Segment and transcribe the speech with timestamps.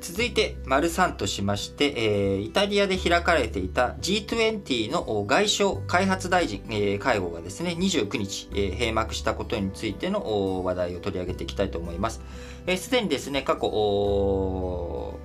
[0.00, 12.20] 続いて、丸3としまして、えーイタリアで開かれていた G20 の外相開発大臣、えー会合がですね、29日、えー閉幕したことについての話題を取り上げていきたいと思います。
[12.66, 15.18] えーすでにですね、過去、こ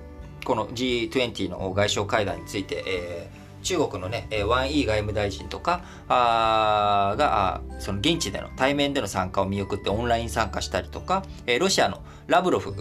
[0.46, 11.24] の G20 の外相会談について、えー中国のね、ワン・イー外務大臣とかあがあその現地での対面での参加を見送ってオンライン参加したりとか、
[11.58, 12.72] ロシアのラブロフ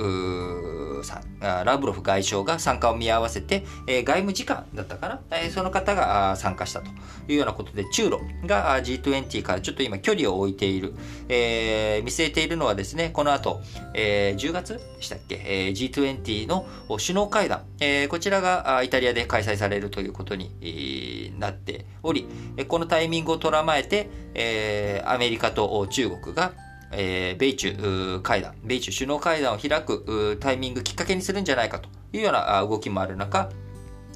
[1.04, 6.90] さんラブロフ外相が参加を見合わせて、え外務次官だったかな、えその方が参加したと。
[7.28, 10.94] いうようなことで中ロが G20 からちょっと今距離を置いている、
[11.30, 13.62] えー見据えているのはですねこの後、
[13.94, 16.66] えー10月でしたっけ、えー G20 の
[16.98, 22.28] 首脳会談、えーこちらがイタリアで開催されるということに、なっており
[22.68, 26.54] このタイミングをとらまえて、えーアメリカと中国が
[26.96, 33.50] えー米中会談、米中首脳会談を開くタイミングきっかけにするんじゃないかというような動きもある中、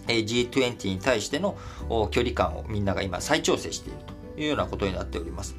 [0.07, 1.57] え G20 に対しての
[2.11, 3.99] 距離感をみんなが今再調整している
[4.35, 5.55] というようなことになっております。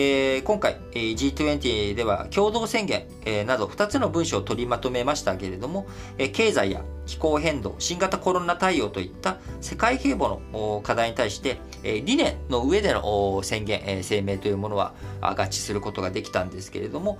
[0.00, 17.18] えー今回、え G20 では共同宣言、えなど2つの文書を取りまとめましたけれども、え経済や気候変動、新型コロナ対応といった世界平和の課題に対して、え理念の上での宣言、え声明というものは合致することができたんですけれども、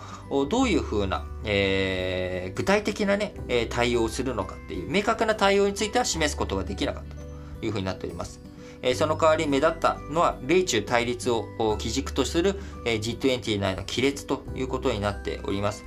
[0.48, 3.34] どういうふうな、え具体的な、ね、
[3.70, 8.47] 対応をするのかっていう明確な対応については示すことができなかったというふうになっております。
[8.94, 15.84] その代わり目立ったのは米中対立を基軸とする、え G20 内の亀裂ということになっております。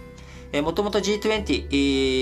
[0.62, 1.76] もともと G20、え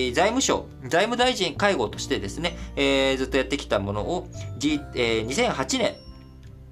[0.09, 4.28] ー財務省、財務大臣会合としてですね、えーずっとやってきたものを、
[4.59, 5.95] G えー2008年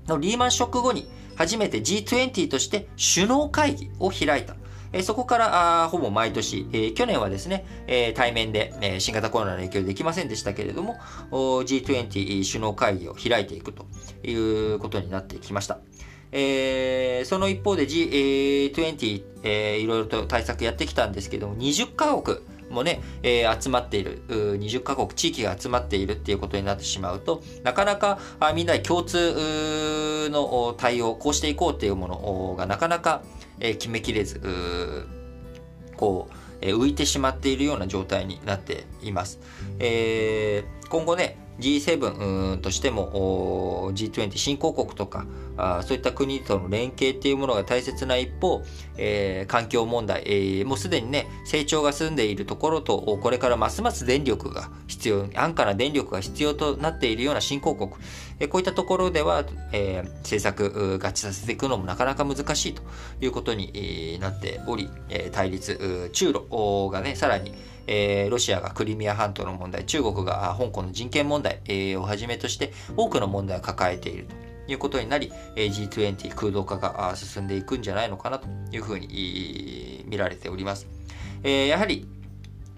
[0.07, 4.55] のリーマンショック後に初めて G20 として首脳会議を開いた。
[4.93, 10.97] えーそこからあほぼ毎年、えー去年はですね、えー対面で、えー新型コロナの影響でできませんでしたけれども、
[11.31, 13.85] G20 首脳会議を開いていくと
[14.23, 15.79] いうことになってきました。
[16.31, 22.37] えーその一方で G20、えーいろいろと対策やってきたんですけども、20カ国
[22.69, 33.21] もね、えー集まっている、20カ国、地域が集まっているっていうことになってしまうと、なかなかあみんなで共通の対応、こうしていこうっていうものがなかなか、
[33.59, 35.07] え決めきれず、
[35.95, 39.39] こう、え浮いてしまっているような状態になっています。
[39.79, 45.25] えー今後ね、G7 としても G20 新興国とか
[45.83, 48.63] そういった国との連携っていうものが大切な一方、
[48.97, 57.91] えー環境問題、えーもうすでにね成長が進んでいるところとこれからますます電力が必要安価な電力が必要となっているような新興国、
[58.39, 62.81] えーこういったところでは、えー政策合致させていくのもなかなか難しいと
[63.21, 64.89] いうことになっており、
[65.31, 67.53] 対立中ロがねさらに
[67.87, 80.87] えーロシアがクリミア半島の問題、中国が香港の人権問題、えーをはじめとして多くの問題を抱えているということになり、えー G20 空洞化が進んでいくんじゃないのかなというふうに見られております。
[81.43, 82.07] えーやはり、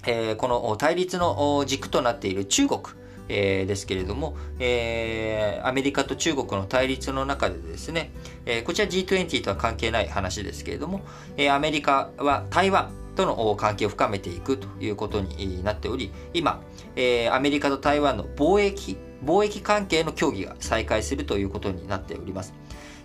[0.05, 2.81] えーこの対立の軸となっている中国、
[3.27, 8.11] えーですけれども、えーアメリカと中国の対立の中でですね、
[8.45, 11.01] えーこちら G20 とは関係ない話ですけれども、
[11.37, 16.61] えーアメリカは台湾との関係を深めていくということになっており、今、
[16.95, 22.53] えーアメリカと台湾の貿易、貿易関係の協議が再開するということになっております。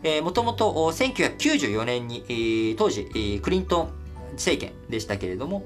[0.03, 3.93] えーもともと1994年に、えー当時、クリントン
[4.33, 5.65] 政権でしたけれども、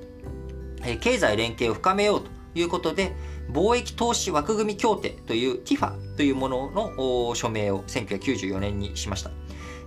[1.00, 3.14] 経済連携を深めようということで、
[3.50, 9.30] 貿易投資枠組み協定という TIFA というものの署名を1994年にしました。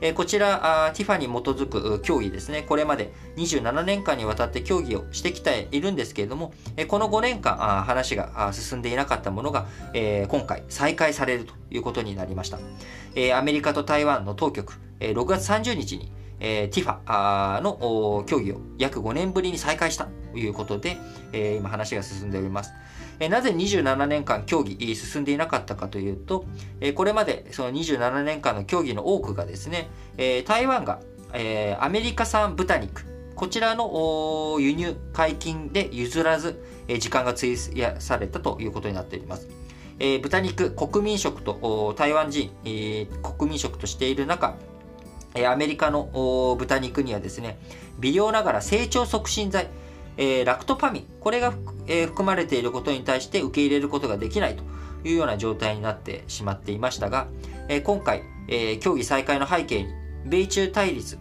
[0.02, 12.58] えこちら、あー TIFA に基づく協議ですね、これまで27年間にわたって協議をしてきているんですけれども、えこの5年間、話が進んでいなかったものが、え今回再開されるということになりました。
[13.14, 20.98] えアメリカと台湾の当局、え6月30日に、えー TIFA のお協議を約5年ぶりに再開したということで、
[21.32, 22.74] えー今話が進んでおります。
[23.20, 26.46] えなぜ27年間協議進んでいなかったかというと、
[26.80, 31.00] えこれまでその27年間の協議の多くがですね、え台湾が、
[31.34, 33.06] えアメリカ産豚肉、
[33.36, 39.48] こちらの輸入解禁で譲らず、え時間が費やされたということになっております。
[40.00, 44.56] え豚肉、国民食と台湾人、え国民食としている中、
[45.48, 47.58] アメリカの豚肉にはですね、
[48.00, 49.68] 微量ながら成長促進剤、
[50.18, 51.54] えーラクトパミン、これが、
[51.88, 54.64] えー含まれていることに対して受け入れることができないと
[55.08, 57.28] いうような状態になってしまっていましたが、
[57.70, 59.90] えー今回、えー協議再開の背景に、
[60.26, 61.18] 米中対立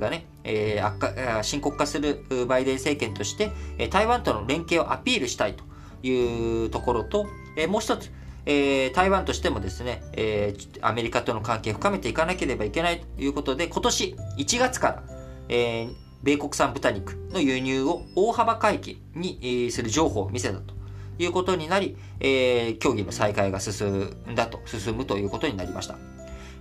[0.00, 3.52] がね、えー悪化深刻化するバイデン政権として、
[3.90, 5.64] 台湾との連携をアピールしたいと
[6.06, 7.26] いうところと、
[7.56, 8.10] えもう一つ、
[8.46, 15.02] えー、台湾としてもですね、えー、アメリカとの関係を深めていかなければいけないということで、今年1月から、
[15.48, 20.74] えー、米国産豚肉の輸入を大幅回帰にする情報を見せたと
[21.18, 25.96] いうことになり、えー、協議の再開が進んだと、進むということになりました。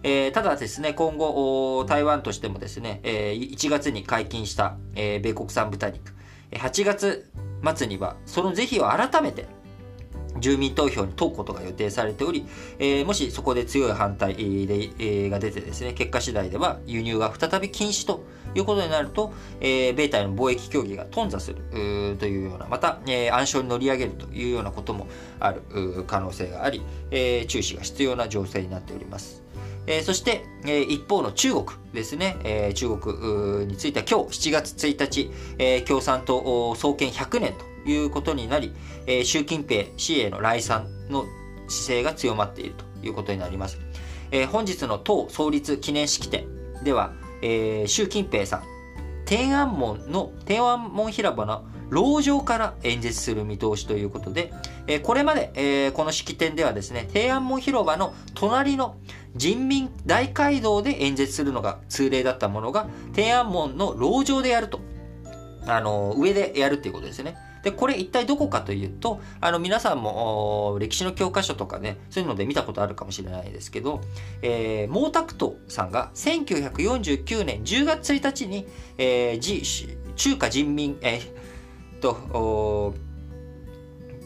[0.03, 6.13] えー、ただですね、今後、台湾としてもですね、えー、1月に解禁した、えー、米国産豚肉、
[6.51, 7.31] 8月
[7.75, 9.47] 末にはその是非を改めて
[10.39, 12.45] 住民投票に問うことが予定されており、
[12.79, 18.23] えー、もしそこで強い反対で、えー、が出てですね、結果次第では輸入が再び禁止と
[18.53, 21.57] いうことになると、えー、米台の貿易協議が頓挫する
[22.17, 25.07] というような、また、えー、暗礁に乗り上げるというようなことも
[25.39, 25.61] ある
[26.07, 29.43] 可能性があり、えー、注視が必要な情勢になっております。
[29.87, 38.73] えー、そして、えー、一方の中国ですね、えー、中国については今日7月1日、えー、共産党創建100年ということになり、
[39.07, 41.25] えー、習近平氏への来賛の
[41.67, 43.79] 姿勢が強まっているということになります。
[44.31, 46.45] えー、本日の党創立記念式典
[46.83, 48.63] では、えー、習近平さん、
[49.25, 54.51] 天安門の、天安門広場の籠城から演説する見通しということで、
[54.87, 58.95] えー、これまで、えー、この式典ではですね、天安門広場の隣の
[59.35, 64.79] 人民大街道で演説するのが通例だったものが、天安門の籠城でやると。
[65.67, 67.35] あの、上でやるっていうことですね。
[67.65, 74.01] で、これ一体どこかというと、あの、皆さんも歴史の教科書とかね、そういうので見たことあるかもしれないですけど、
[74.43, 78.67] えー、毛沢東さんが1949年10月1日に、
[78.99, 82.93] えー、中華人民、えー、と、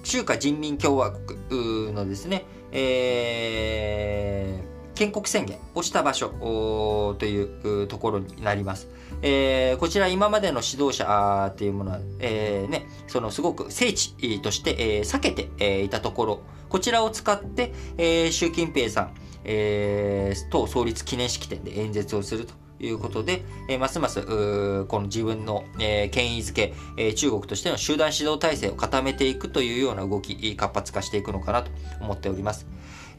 [0.04, 2.44] 中華人民共和国のですね、
[2.74, 4.69] えー、
[5.00, 8.90] 建国宣言をした場所というところになります。
[9.22, 19.16] えー、こちら今までの指導者っていうものは、えー、ね、そのすごく聖地として、えー、避けて、え、いたところ、こちらを使って、え、習近平さん、
[19.46, 22.54] えー、党創立記念式典で演説をすると。
[22.82, 32.68] いうことで、えー、ますますこの自分の、えー、権威づけ、えー、中国としての集団指導体制を固めていくというような動き、活発化していくのかなと思っております。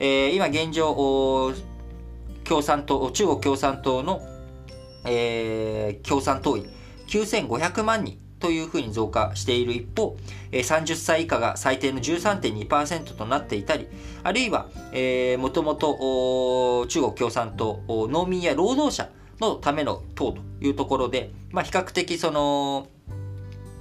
[0.00, 1.55] えー、今現状、
[2.44, 4.23] 共産党、中国共産党の、
[5.05, 6.67] えー、共産党員
[7.06, 10.17] 9500万人というふうに増加している一方、
[10.50, 13.88] 30歳以下が最低の13.2%となっていたり、
[14.23, 22.87] あるいは、えー、もともと中国共産党、農民や労働者のための党というところで、まあ、比較的その、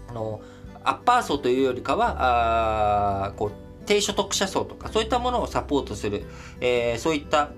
[0.10, 0.42] あの、
[0.83, 6.24] アッパー層というよりかは、あこう低所得者層とかそういったものをサポートする、
[6.62, 7.50] えー、そういった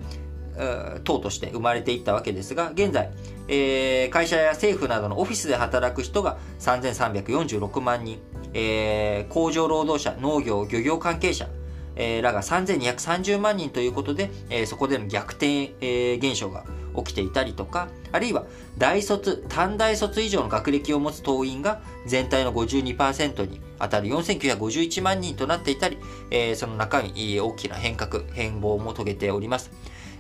[1.04, 3.10] 党として生まれていったわけですが、現在、
[3.50, 8.20] えー、会社や政府などのオフィスで働く人が3346万人、
[8.54, 11.50] えー、工場労働者、農業、漁業関係者、
[11.96, 16.64] えー、らが3230万人ということで、えー、そこでの逆転、えー、現象が
[16.96, 18.46] 起きていたりとか、あるいは
[18.78, 25.98] 大卒、短大卒以上の学歴を持つ党員が全体の52%に当たる4951万人となっていたり、
[26.30, 29.72] えー、その中身大きな変革、変貌も遂げております。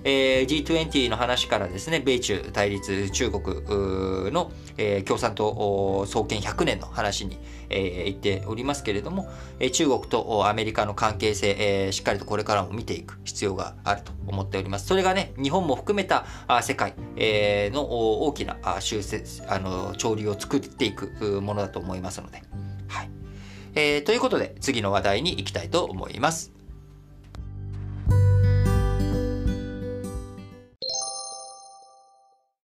[0.03, 3.43] えー、G20 の話からですね、米中対立中国
[4.31, 7.37] の、えー、共産党創建100年の話に、
[7.69, 14.87] えー、言っておりますけれども、えー、中国とアメリカの関係性、えー、しっかりとこれからも見ていく必要があると思っております。
[14.87, 22.41] それがね、日本も含めたあ世界、えー、の大きな修正、あの、潮流を作っていくものだと思いますので。
[22.87, 23.09] はい。
[23.75, 26.60] えー、ということで、次の話題に行きたいと思います。